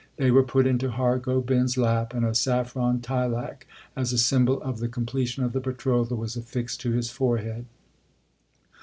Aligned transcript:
They 0.17 0.31
were 0.31 0.41
put 0.41 0.65
into 0.65 0.89
Har 0.89 1.19
Gobind 1.19 1.65
s 1.69 1.77
lap, 1.77 2.11
and 2.15 2.25
a 2.25 2.33
saffron 2.33 3.01
tilak 3.01 3.67
as 3.95 4.11
a 4.11 4.17
symbol 4.17 4.59
of 4.63 4.79
the 4.79 4.87
completion 4.87 5.43
of 5.43 5.53
the 5.53 5.59
betrothal 5.59 6.17
was 6.17 6.35
affixed 6.35 6.81
to 6.81 6.91
his 6.91 7.11
forehead. 7.11 7.67